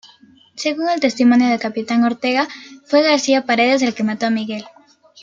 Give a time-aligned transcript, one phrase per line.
[0.55, 2.47] Según el testimonio del capitán Ortega,
[2.87, 4.65] fue García Paredes el que mató a Miguel.